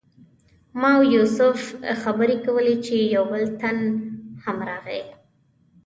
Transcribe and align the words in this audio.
ما 0.79 0.89
او 0.97 1.03
یوسف 1.15 1.59
خبرې 2.03 2.37
کولې 2.45 2.75
چې 2.85 2.95
یو 3.15 3.23
بل 3.31 3.43
تن 3.61 3.77
هم 4.43 4.57
راغی. 4.69 5.01